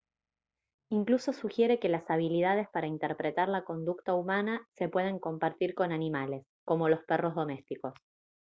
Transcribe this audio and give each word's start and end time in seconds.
incluso 0.89 1.31
sugiere 1.31 1.79
que 1.79 1.87
las 1.87 2.09
habilidades 2.09 2.67
para 2.69 2.87
interpretar 2.87 3.49
la 3.49 3.63
conducta 3.63 4.15
humana 4.15 4.67
se 4.75 4.89
pueden 4.89 5.19
compartir 5.19 5.75
con 5.75 5.91
animales 5.91 6.43
como 6.65 6.89
los 6.89 7.03
perros 7.03 7.35
domésticos 7.35 7.93